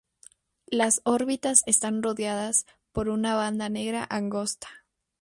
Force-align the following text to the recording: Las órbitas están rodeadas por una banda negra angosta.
Las 0.71 1.01
órbitas 1.05 1.61
están 1.67 2.01
rodeadas 2.01 2.65
por 2.91 3.07
una 3.07 3.35
banda 3.35 3.69
negra 3.69 4.03
angosta. 4.09 4.67